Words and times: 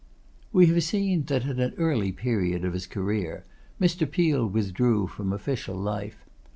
We 0.51 0.65
have 0.65 0.81
seen 0.83 1.25
that 1.25 1.45
at 1.45 1.59
an 1.59 1.75
early 1.77 2.11
period 2.11 2.65
of 2.65 2.73
his 2.73 2.87
career, 2.87 3.45
Mr. 3.79 4.09
Peel 4.09 4.47
withdrew 4.47 5.05
from 5.05 5.31
official 5.31 5.75
life. 5.75 6.25